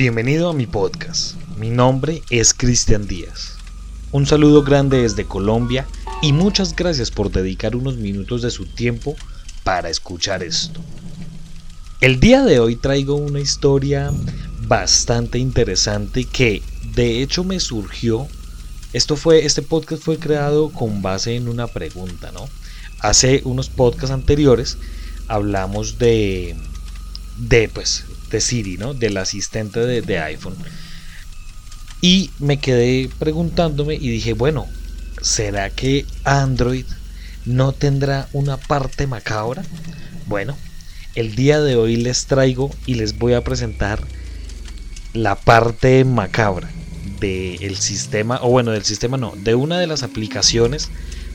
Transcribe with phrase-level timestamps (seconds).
[0.00, 1.34] Bienvenido a mi podcast.
[1.58, 3.58] Mi nombre es Cristian Díaz.
[4.12, 5.86] Un saludo grande desde Colombia
[6.22, 9.14] y muchas gracias por dedicar unos minutos de su tiempo
[9.62, 10.80] para escuchar esto.
[12.00, 14.10] El día de hoy traigo una historia
[14.66, 16.62] bastante interesante que
[16.94, 18.26] de hecho me surgió.
[18.94, 22.48] Esto fue, este podcast fue creado con base en una pregunta, ¿no?
[23.00, 24.78] Hace unos podcasts anteriores
[25.28, 26.56] hablamos de,
[27.40, 28.94] de pues, de Siri, ¿no?
[28.94, 30.56] Del asistente de, iPhone.
[32.00, 34.66] Y me quedé preguntándome y dije, bueno,
[35.20, 36.86] ¿será que Android
[37.44, 39.62] no tendrá una parte macabra?
[40.26, 40.56] Bueno,
[41.14, 44.06] el día de hoy les traigo y les voy a presentar
[45.12, 46.70] la parte macabra
[47.20, 50.88] del sistema, o bueno, del sistema no, de una de las aplicaciones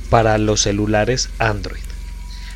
[0.10, 1.84] para los celulares Android.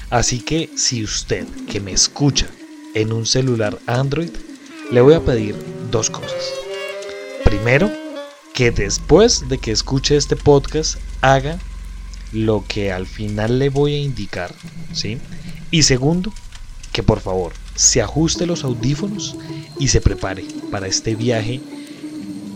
[0.09, 2.47] Así que si usted que me escucha
[2.93, 4.31] en un celular Android,
[4.91, 5.55] le voy a pedir
[5.91, 6.53] dos cosas.
[7.43, 7.91] Primero,
[8.53, 11.59] que después de que escuche este podcast haga
[12.31, 14.53] lo que al final le voy a indicar,
[14.93, 15.17] ¿sí?
[15.71, 16.33] Y segundo,
[16.91, 19.37] que por favor se ajuste los audífonos
[19.79, 21.61] y se prepare para este viaje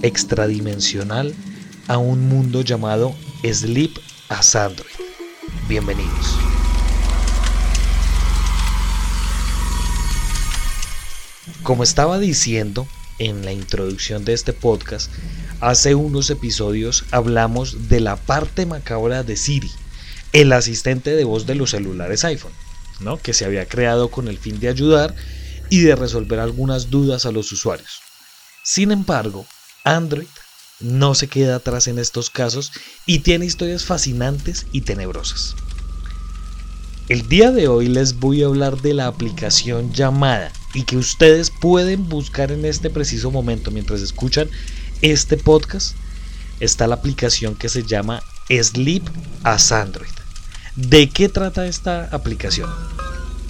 [0.02, 1.34] extradimensional
[1.88, 3.98] a un mundo llamado Sleep
[4.30, 4.92] as Android.
[5.68, 6.38] Bienvenidos.
[11.64, 12.86] Como estaba diciendo
[13.20, 15.10] en la introducción de este podcast,
[15.62, 19.72] hace unos episodios hablamos de la parte macabra de Siri,
[20.34, 22.52] el asistente de voz de los celulares iPhone,
[23.00, 23.18] ¿no?
[23.18, 25.16] que se había creado con el fin de ayudar
[25.70, 28.02] y de resolver algunas dudas a los usuarios.
[28.62, 29.46] Sin embargo,
[29.86, 30.28] Android
[30.82, 32.74] no se queda atrás en estos casos
[33.06, 35.56] y tiene historias fascinantes y tenebrosas.
[37.10, 41.52] El día de hoy les voy a hablar de la aplicación llamada y que ustedes
[41.64, 44.50] pueden buscar en este preciso momento mientras escuchan
[45.02, 45.96] este podcast,
[46.60, 49.02] está la aplicación que se llama Sleep
[49.44, 50.12] as Android.
[50.76, 52.70] ¿De qué trata esta aplicación?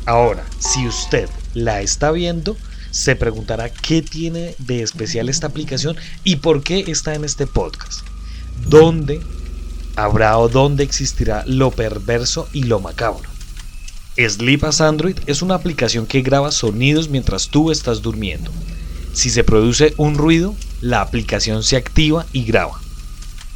[0.06, 2.56] Ahora, si usted la está viendo,
[2.92, 8.02] se preguntará qué tiene de especial esta aplicación y por qué está en este podcast.
[8.68, 9.22] ¿Dónde
[9.96, 13.33] habrá o dónde existirá lo perverso y lo macabro?
[14.16, 18.52] Sleep as Android es una aplicación que graba sonidos mientras tú estás durmiendo.
[19.14, 22.80] Si se produce un ruido, la aplicación se activa y graba.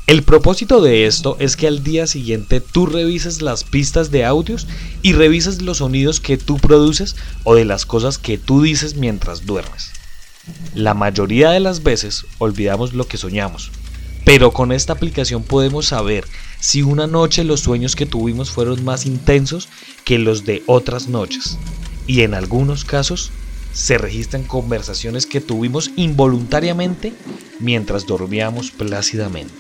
[0.08, 4.66] El propósito de esto es que al día siguiente tú revises las pistas de audios
[5.02, 9.46] y revises los sonidos que tú produces o de las cosas que tú dices mientras
[9.46, 9.92] duermes.
[10.74, 13.70] La mayoría de las veces olvidamos lo que soñamos,
[14.28, 16.26] pero con esta aplicación podemos saber
[16.60, 19.70] si una noche los sueños que tuvimos fueron más intensos
[20.04, 21.58] que los de otras noches.
[22.08, 23.32] Y en algunos casos
[23.72, 27.14] se registran conversaciones que tuvimos involuntariamente
[27.62, 29.54] mientras dormíamos plácidamente.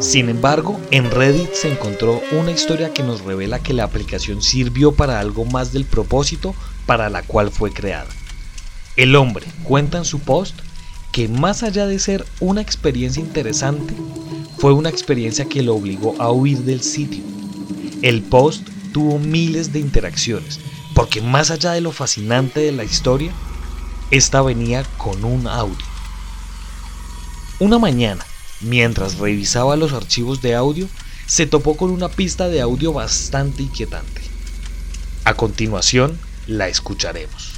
[0.00, 4.92] Sin embargo, en Reddit se encontró una historia que nos revela que la aplicación sirvió
[4.92, 6.54] para algo más del propósito
[6.86, 8.08] para la cual fue creada.
[8.96, 10.58] El hombre cuenta en su post
[11.16, 13.94] que más allá de ser una experiencia interesante,
[14.58, 17.24] fue una experiencia que lo obligó a huir del sitio.
[18.02, 20.60] El post tuvo miles de interacciones,
[20.94, 23.32] porque más allá de lo fascinante de la historia,
[24.10, 25.86] esta venía con un audio.
[27.60, 28.22] Una mañana,
[28.60, 30.86] mientras revisaba los archivos de audio,
[31.24, 34.20] se topó con una pista de audio bastante inquietante.
[35.24, 37.54] A continuación, la escucharemos.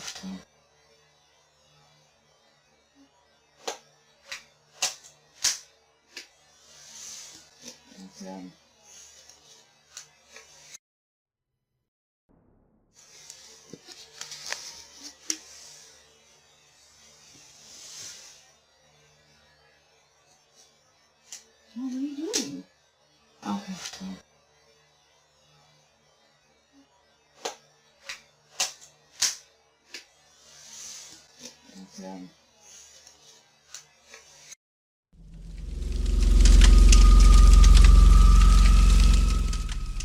[0.00, 0.40] often.
[21.76, 22.64] What are you doing?
[23.42, 24.29] I'll have to.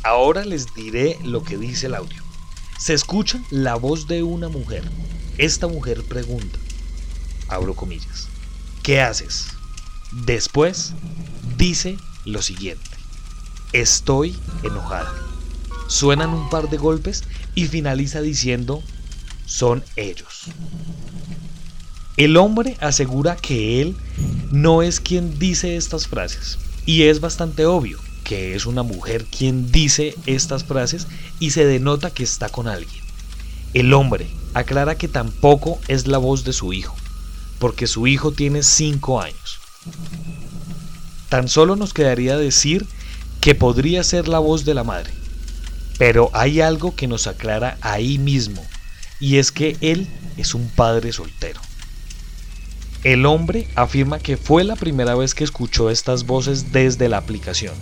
[0.06, 2.22] Ahora les diré lo que dice el audio.
[2.78, 4.84] Se escucha la voz de una mujer.
[5.36, 6.58] Esta mujer pregunta,
[7.48, 8.28] abro comillas,
[8.82, 9.48] ¿qué haces?
[10.12, 10.94] Después
[11.56, 12.88] dice lo siguiente,
[13.72, 15.12] estoy enojada.
[15.88, 18.82] Suenan un par de golpes y finaliza diciendo,
[19.44, 20.44] son ellos.
[22.16, 23.94] El hombre asegura que él
[24.50, 26.58] no es quien dice estas frases.
[26.86, 31.06] Y es bastante obvio que es una mujer quien dice estas frases
[31.38, 33.04] y se denota que está con alguien.
[33.72, 36.96] El hombre aclara que tampoco es la voz de su hijo,
[37.58, 39.58] porque su hijo tiene 5 años.
[41.28, 42.86] Tan solo nos quedaría decir
[43.40, 45.12] que podría ser la voz de la madre.
[45.98, 48.64] Pero hay algo que nos aclara ahí mismo,
[49.20, 51.60] y es que él es un padre soltero.
[53.04, 57.74] El hombre afirma que fue la primera vez que escuchó estas voces desde la aplicación.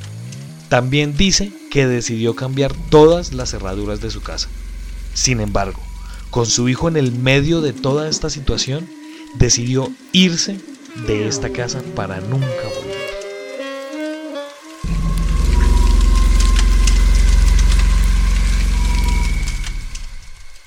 [0.69, 4.49] También dice que decidió cambiar todas las cerraduras de su casa.
[5.14, 5.81] Sin embargo,
[6.31, 8.88] con su hijo en el medio de toda esta situación,
[9.38, 10.58] decidió irse
[11.06, 12.94] de esta casa para nunca volver.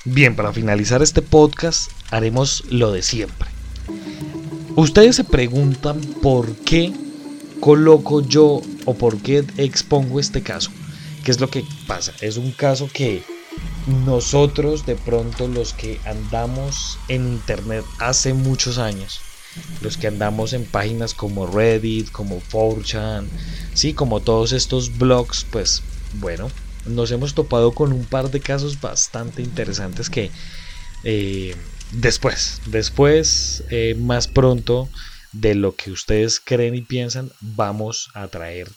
[0.04, 3.57] Bien, para finalizar este podcast haremos lo de siempre.
[4.78, 6.92] Ustedes se preguntan por qué
[7.58, 10.70] coloco yo o por qué expongo este caso.
[11.24, 12.12] ¿Qué es lo que pasa?
[12.20, 13.24] Es un caso que
[14.06, 19.20] nosotros de pronto los que andamos en internet hace muchos años,
[19.80, 23.26] los que andamos en páginas como Reddit, como 4chan,
[23.74, 25.82] sí, como todos estos blogs, pues
[26.20, 26.52] bueno,
[26.86, 30.30] nos hemos topado con un par de casos bastante interesantes que
[31.02, 31.56] eh,
[31.92, 34.88] después, después, eh, más pronto
[35.32, 38.68] de lo que ustedes creen y piensan, vamos a traer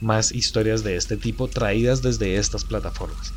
[0.00, 3.32] más historias de este tipo traídas desde estas plataformas.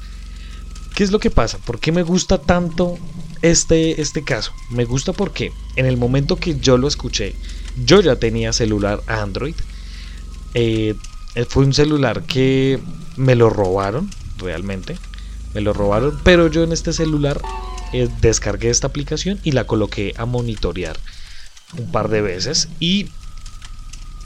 [0.96, 1.58] ¿Qué es lo que pasa?
[1.58, 2.98] ¿Por qué me gusta tanto
[3.42, 4.52] este, este caso?
[4.70, 7.36] Me gusta porque en el momento que yo lo escuché,
[7.86, 9.56] yo ya tenía celular Android.
[10.54, 10.96] Eh,
[11.48, 12.80] fue un celular que
[13.16, 14.98] me lo robaron realmente.
[15.54, 17.42] Me lo robaron, pero yo en este celular
[17.94, 20.98] eh, descargué esta aplicación y la coloqué a monitorear
[21.78, 22.70] un par de veces.
[22.80, 23.10] Y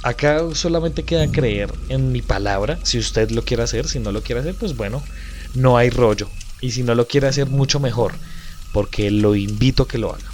[0.04, 2.80] acá solamente queda creer en mi palabra.
[2.84, 5.04] Si usted lo quiere hacer, si no lo quiere hacer, pues bueno,
[5.54, 6.30] no hay rollo.
[6.62, 8.14] Y si no lo quiere hacer, mucho mejor,
[8.72, 10.32] porque lo invito a que lo haga.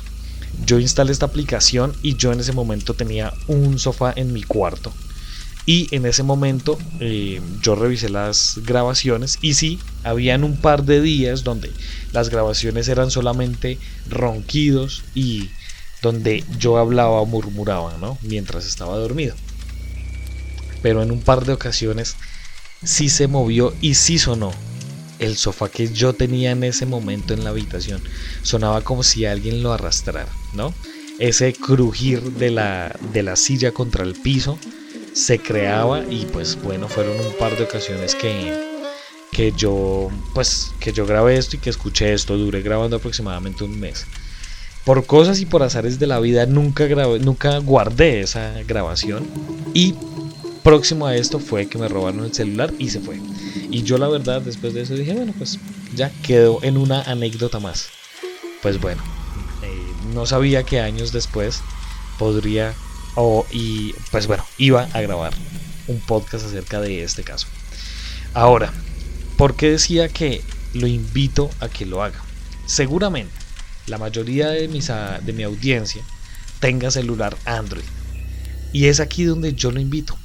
[0.66, 4.94] Yo instalé esta aplicación y yo en ese momento tenía un sofá en mi cuarto.
[5.66, 11.02] Y en ese momento eh, yo revisé las grabaciones y sí, habían un par de
[11.02, 11.72] días donde
[12.12, 13.78] las grabaciones eran solamente
[14.10, 15.50] ronquidos y
[16.02, 18.18] donde yo hablaba o murmuraba, ¿no?
[18.24, 19.36] Mientras estaba dormido.
[20.81, 22.16] Pero en un par de ocasiones
[22.84, 24.52] sí se movió y sí sonó
[25.22, 28.02] el sofá que yo tenía en ese momento en la habitación
[28.42, 30.74] sonaba como si alguien lo arrastrara, ¿no?
[31.19, 34.57] Ese crujir de la, de la silla contra el piso
[35.13, 38.54] se creaba y pues bueno, fueron un par de ocasiones que,
[39.31, 43.80] que yo pues que yo grabé esto y que escuché esto, duré grabando aproximadamente un
[43.80, 44.06] mes.
[44.86, 49.28] Por cosas y por azares de la vida nunca grabé, nunca guardé esa grabación
[49.74, 49.94] y
[50.63, 53.19] próximo a esto fue que me robaron el celular y se fue.
[53.69, 55.60] Y yo la verdad después de eso dije, bueno, pues
[55.96, 57.90] ya quedó en una anécdota más.
[58.62, 59.02] Pues bueno,
[59.64, 61.62] eh, no sabía que años después
[62.18, 62.74] podría
[63.52, 65.33] y pues bueno, iba a grabar
[65.88, 67.47] un podcast acerca de este caso.
[68.33, 68.71] Ahora,
[69.38, 70.42] ¿por qué decía que
[70.74, 72.21] lo invito a que lo haga?
[72.66, 73.33] Seguramente
[73.88, 76.04] la mayoría de, mis, de mi audiencia
[76.59, 77.83] tenga celular Android.
[78.71, 80.18] Y es aquí donde yo lo invito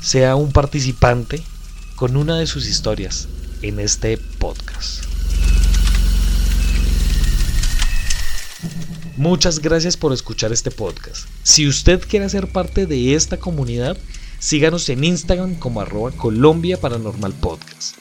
[0.03, 1.41] sea un participante
[1.95, 3.29] con una de sus historias
[3.63, 5.05] en este podcast.
[9.17, 11.29] Muchas gracias por escuchar este podcast.
[11.45, 13.97] Si usted quiere ser parte de esta comunidad,
[14.41, 18.01] síganos en Instagram como arroba Colombia Paranormal Podcast.